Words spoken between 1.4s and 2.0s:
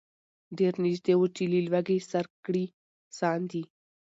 له لوږي